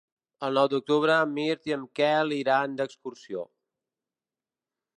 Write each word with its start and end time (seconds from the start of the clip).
El 0.45 0.55
nou 0.59 0.69
d'octubre 0.69 1.17
en 1.25 1.35
Mirt 1.35 1.69
i 1.71 1.75
en 1.75 1.83
Quel 1.99 2.33
iran 2.37 2.73
d'excursió. 2.79 3.47